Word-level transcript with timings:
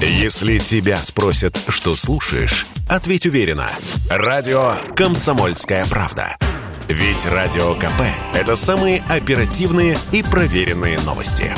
Если 0.00 0.58
тебя 0.58 1.00
спросят, 1.00 1.58
что 1.68 1.96
слушаешь, 1.96 2.66
ответь 2.86 3.24
уверенно. 3.26 3.70
Радио 4.10 4.74
«Комсомольская 4.94 5.86
правда». 5.86 6.36
Ведь 6.88 7.24
Радио 7.24 7.74
КП– 7.74 8.02
это 8.34 8.56
самые 8.56 9.02
оперативные 9.08 9.98
и 10.12 10.22
проверенные 10.22 11.00
новости. 11.00 11.50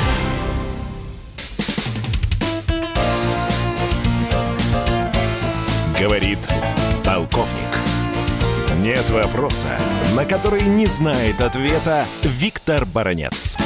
Говорит 5.99 6.39
полковник. 7.03 7.77
Нет 8.77 9.07
вопроса, 9.09 9.77
на 10.15 10.23
который 10.23 10.61
не 10.61 10.87
знает 10.87 11.41
ответа 11.41 12.05
Виктор 12.23 12.85
Баранец. 12.85 13.57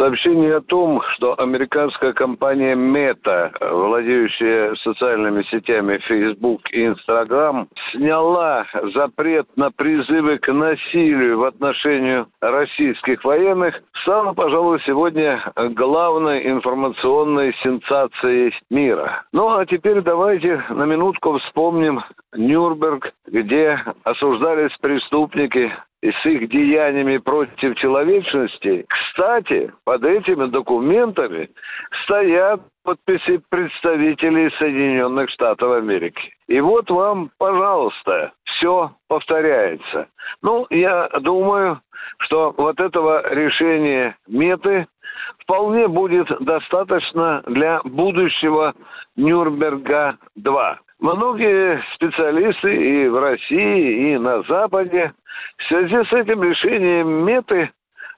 Сообщение 0.00 0.56
о 0.56 0.62
том, 0.62 1.02
что 1.12 1.38
американская 1.38 2.14
компания 2.14 2.74
Meta, 2.74 3.52
владеющая 3.60 4.74
социальными 4.76 5.42
сетями 5.50 5.98
Facebook 6.08 6.62
и 6.72 6.86
Instagram, 6.86 7.68
сняла 7.92 8.64
запрет 8.94 9.46
на 9.56 9.70
призывы 9.70 10.38
к 10.38 10.50
насилию 10.50 11.40
в 11.40 11.44
отношении 11.44 12.24
российских 12.40 13.22
военных, 13.24 13.78
стало, 14.00 14.32
пожалуй, 14.32 14.80
сегодня 14.86 15.52
главной 15.74 16.50
информационной 16.50 17.54
сенсацией 17.62 18.54
мира. 18.70 19.24
Ну 19.34 19.54
а 19.54 19.66
теперь 19.66 20.00
давайте 20.00 20.64
на 20.70 20.86
минутку 20.86 21.36
вспомним 21.40 22.00
Нюрнберг, 22.34 23.12
где 23.26 23.78
осуждались 24.04 24.76
преступники 24.80 25.72
и 26.02 26.12
с 26.12 26.26
их 26.26 26.48
деяниями 26.48 27.18
против 27.18 27.76
человечности. 27.76 28.86
Кстати, 28.88 29.72
под 29.84 30.04
этими 30.04 30.46
документами 30.46 31.50
стоят 32.04 32.62
подписи 32.84 33.40
представителей 33.50 34.50
Соединенных 34.58 35.30
Штатов 35.30 35.72
Америки. 35.72 36.32
И 36.48 36.60
вот 36.60 36.90
вам, 36.90 37.30
пожалуйста, 37.38 38.32
все 38.44 38.92
повторяется. 39.08 40.08
Ну, 40.42 40.66
я 40.70 41.08
думаю, 41.20 41.80
что 42.20 42.54
вот 42.56 42.80
этого 42.80 43.34
решения 43.34 44.16
меты 44.26 44.86
вполне 45.40 45.88
будет 45.88 46.28
достаточно 46.40 47.42
для 47.46 47.80
будущего 47.84 48.74
Нюрнберга-2. 49.16 50.76
Многие 51.00 51.82
специалисты 51.94 52.76
и 52.76 53.08
в 53.08 53.18
России, 53.18 54.12
и 54.12 54.18
на 54.18 54.42
Западе 54.42 55.14
в 55.56 55.62
связи 55.64 56.04
с 56.04 56.12
этим 56.12 56.42
решением 56.42 57.24
меты 57.24 57.70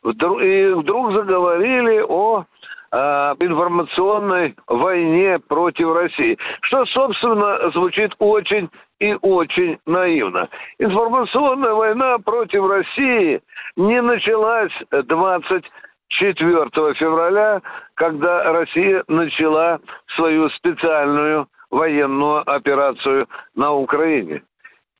вдруг, 0.02 0.42
и 0.42 0.72
вдруг 0.72 1.12
заговорили 1.12 2.04
о 2.08 2.44
а, 2.90 3.36
информационной 3.38 4.56
войне 4.66 5.38
против 5.48 5.94
России, 5.94 6.36
что, 6.62 6.84
собственно, 6.86 7.70
звучит 7.70 8.14
очень 8.18 8.68
и 8.98 9.16
очень 9.22 9.78
наивно. 9.86 10.48
Информационная 10.80 11.74
война 11.74 12.18
против 12.18 12.68
России 12.68 13.40
не 13.76 14.02
началась 14.02 14.72
24 14.90 16.94
февраля, 16.94 17.62
когда 17.94 18.52
Россия 18.52 19.04
начала 19.06 19.78
свою 20.16 20.50
специальную 20.50 21.46
военную 21.72 22.48
операцию 22.48 23.26
на 23.56 23.72
Украине. 23.72 24.42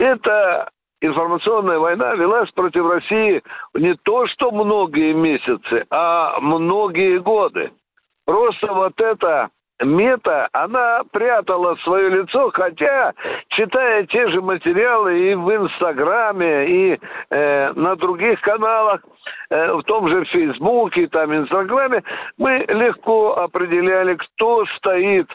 Эта 0.01 0.70
информационная 1.01 1.78
война 1.78 2.15
велась 2.15 2.51
против 2.53 2.89
России 2.89 3.42
не 3.75 3.95
то 4.03 4.27
что 4.28 4.51
многие 4.51 5.12
месяцы, 5.12 5.84
а 5.91 6.41
многие 6.41 7.19
годы. 7.19 7.70
Просто 8.25 8.73
вот 8.73 8.98
эта 9.00 9.50
мета, 9.81 10.48
она 10.53 11.03
прятала 11.12 11.75
свое 11.83 12.09
лицо, 12.09 12.50
хотя, 12.55 13.12
читая 13.48 14.06
те 14.06 14.28
же 14.28 14.41
материалы 14.41 15.31
и 15.31 15.34
в 15.34 15.55
Инстаграме, 15.55 16.67
и 16.69 17.00
э, 17.31 17.72
на 17.72 17.97
других 17.97 18.41
каналах, 18.43 19.03
э, 19.50 19.72
в 19.72 19.82
том 19.82 20.09
же 20.09 20.25
Фейсбуке, 20.27 21.09
там, 21.09 21.34
Инстаграме, 21.34 22.03
мы 22.38 22.65
легко 22.69 23.38
определяли, 23.38 24.15
кто 24.15 24.65
стоит 24.77 25.28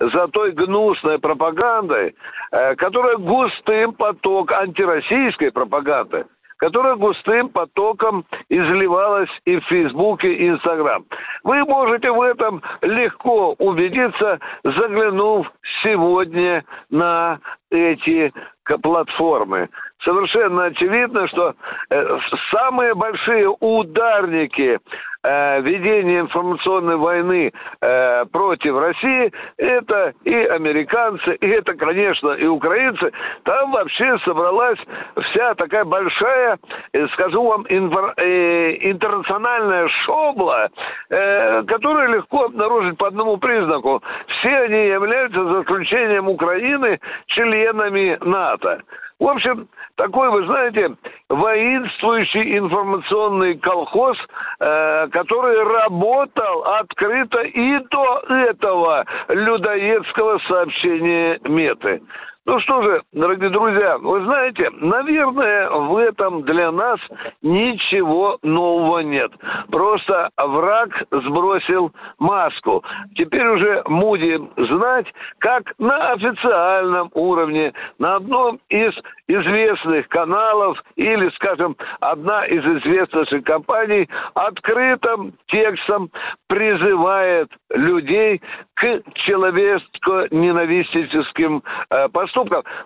за 0.00 0.28
той 0.28 0.52
гнусной 0.52 1.18
пропагандой, 1.18 2.14
э, 2.52 2.74
которая 2.76 3.16
густым 3.16 3.92
поток 3.92 4.52
антироссийской 4.52 5.52
пропаганды, 5.52 6.26
которая 6.56 6.96
густым 6.96 7.48
потоком 7.48 8.24
изливалась 8.48 9.30
и 9.44 9.56
в 9.56 9.64
Фейсбуке, 9.64 10.32
и 10.32 10.48
Инстаграм. 10.48 11.04
Вы 11.42 11.64
можете 11.64 12.10
в 12.10 12.20
этом 12.22 12.62
легко 12.82 13.54
убедиться, 13.58 14.38
заглянув 14.62 15.50
сегодня 15.82 16.64
на 16.90 17.38
эти 17.70 18.32
платформы. 18.82 19.68
Совершенно 20.04 20.64
очевидно, 20.64 21.26
что 21.28 21.54
э, 21.88 22.18
самые 22.50 22.94
большие 22.94 23.48
ударники 23.48 24.78
э, 25.22 25.60
ведения 25.62 26.20
информационной 26.20 26.96
войны 26.96 27.50
э, 27.80 28.24
против 28.26 28.78
России 28.78 29.32
это 29.56 30.12
и 30.24 30.34
американцы, 30.34 31.36
и 31.36 31.48
это, 31.48 31.72
конечно, 31.72 32.32
и 32.32 32.46
украинцы. 32.46 33.12
Там 33.44 33.72
вообще 33.72 34.18
собралась 34.26 34.78
вся 35.22 35.54
такая 35.54 35.84
большая, 35.84 36.58
скажу 37.14 37.42
вам, 37.42 37.62
интернациональная 37.62 39.88
шобла, 40.04 40.68
которую 41.08 42.16
легко 42.16 42.44
обнаружить 42.44 42.98
по 42.98 43.06
одному 43.06 43.38
признаку. 43.38 44.02
Все 44.26 44.50
они 44.50 44.88
являются, 44.88 45.42
за 45.44 45.62
исключением 45.62 46.28
Украины, 46.28 47.00
членами 47.28 48.18
НАТО. 48.20 48.82
В 49.20 49.28
общем, 49.28 49.68
такой, 49.96 50.28
вы 50.30 50.44
знаете, 50.46 50.96
воинствующий 51.28 52.58
информационный 52.58 53.56
колхоз, 53.58 54.18
э, 54.58 55.08
который 55.12 55.62
работал 55.62 56.64
открыто 56.64 57.40
и 57.42 57.78
до 57.90 58.24
этого 58.28 59.04
людоедского 59.28 60.38
сообщения 60.48 61.38
Меты. 61.44 62.02
Ну 62.46 62.60
что 62.60 62.82
же, 62.82 63.02
дорогие 63.12 63.48
друзья, 63.48 63.96
вы 63.96 64.22
знаете, 64.22 64.68
наверное, 64.72 65.70
в 65.70 65.96
этом 65.96 66.42
для 66.42 66.70
нас 66.70 67.00
ничего 67.40 68.38
нового 68.42 68.98
нет. 68.98 69.32
Просто 69.70 70.28
враг 70.36 70.90
сбросил 71.10 71.90
маску. 72.18 72.84
Теперь 73.14 73.46
уже 73.46 73.82
Муди 73.86 74.38
знать, 74.58 75.06
как 75.38 75.72
на 75.78 76.12
официальном 76.12 77.10
уровне, 77.14 77.72
на 77.98 78.16
одном 78.16 78.60
из 78.68 78.92
известных 79.26 80.06
каналов 80.08 80.78
или, 80.96 81.30
скажем, 81.36 81.78
одна 82.00 82.44
из 82.44 82.62
известнейших 82.62 83.42
компаний 83.44 84.06
открытым 84.34 85.32
текстом 85.46 86.10
призывает 86.46 87.50
людей 87.70 88.42
к 88.74 89.02
человеческо-ненавистическим 89.14 91.62
э, 91.88 92.08
поступкам. 92.10 92.33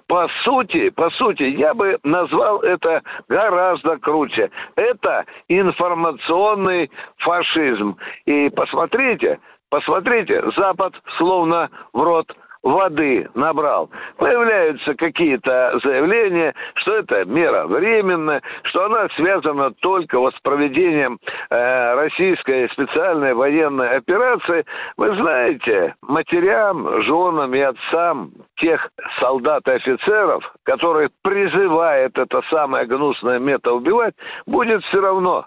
По 0.07 0.29
сути, 0.45 0.91
по 0.91 1.11
сути, 1.11 1.43
я 1.43 1.75
бы 1.75 1.99
назвал 2.05 2.61
это 2.61 3.03
гораздо 3.29 3.99
круче. 3.99 4.51
Это 4.77 5.25
информационный 5.49 6.91
фашизм. 7.19 7.97
И 8.27 8.51
посмотрите, 8.51 9.39
посмотрите, 9.71 10.43
Запад 10.57 10.95
словно 11.17 11.71
в 11.93 12.03
рот 12.03 12.27
воды 12.69 13.29
набрал. 13.35 13.91
Появляются 14.17 14.95
какие-то 14.95 15.79
заявления, 15.83 16.55
что 16.75 16.97
это 16.97 17.25
мера 17.25 17.67
временная, 17.67 18.43
что 18.65 18.85
она 18.85 19.09
связана 19.17 19.73
только 19.81 20.19
вот 20.19 20.35
с 20.35 20.41
проведением 20.41 21.19
э, 21.51 21.95
российской 21.95 22.69
специальной 22.71 23.35
военной 23.35 23.97
операции. 23.97 24.65
Вы 24.97 25.15
знаете, 25.17 25.95
матерям, 26.03 27.03
женам 27.03 27.55
и 27.55 27.61
отцам 27.61 28.31
тех 28.57 28.89
солдат 29.21 29.67
и 29.67 29.73
офицеров, 29.73 30.45
которые 30.65 31.11
призывают 31.23 32.19
это 32.19 32.43
самое 32.51 32.87
гнусное 32.87 33.39
мета 33.39 33.73
убивать, 33.73 34.15
будет 34.47 34.83
все 34.85 35.01
равно, 35.01 35.47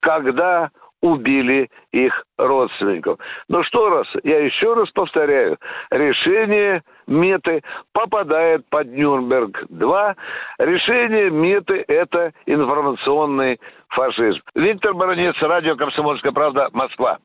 когда 0.00 0.70
убили 1.02 1.68
их 1.92 2.24
родственников. 2.36 3.18
Но 3.48 3.62
что 3.64 3.88
раз, 3.88 4.06
я 4.24 4.44
еще 4.44 4.74
раз 4.74 4.90
повторяю, 4.90 5.58
решение 5.90 6.82
Меты 7.06 7.62
попадает 7.92 8.68
под 8.68 8.88
Нюрнберг-2. 8.88 10.14
Решение 10.58 11.30
Меты– 11.30 11.84
это 11.88 12.32
информационный 12.46 13.58
фашизм. 13.88 14.40
Виктор 14.54 14.94
Баранец, 14.94 15.34
радио 15.40 15.76
«Комсомольская 15.76 16.32
правда», 16.32 16.68
Москва. 16.72 17.18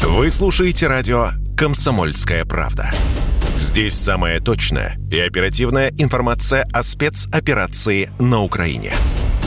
Вы 0.00 0.28
слушаете 0.30 0.88
радио 0.88 1.28
«Комсомольская 1.58 2.44
правда». 2.44 2.90
Здесь 3.56 3.94
самая 3.94 4.40
точная 4.40 4.96
и 5.10 5.18
оперативная 5.18 5.90
информация 5.98 6.66
о 6.74 6.82
спецоперации 6.82 8.10
на 8.20 8.42
Украине. 8.42 8.90